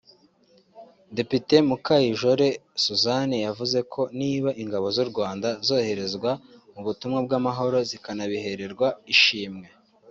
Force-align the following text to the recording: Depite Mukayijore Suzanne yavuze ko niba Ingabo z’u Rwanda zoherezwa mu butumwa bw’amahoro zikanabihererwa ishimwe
Depite 1.15 1.55
Mukayijore 1.69 2.47
Suzanne 2.83 3.37
yavuze 3.47 3.77
ko 3.93 4.01
niba 4.19 4.49
Ingabo 4.63 4.85
z’u 4.95 5.05
Rwanda 5.11 5.47
zoherezwa 5.67 6.31
mu 6.73 6.81
butumwa 6.85 7.19
bw’amahoro 7.25 7.77
zikanabihererwa 7.89 8.87
ishimwe 9.13 9.67